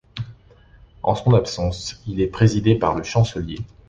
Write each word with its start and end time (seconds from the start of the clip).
En 1.03 1.13
son 1.13 1.35
absence, 1.35 2.01
il 2.07 2.21
est 2.21 2.25
présidé 2.27 2.73
par 2.73 2.95
le 2.95 3.03
chancelier. 3.03 3.59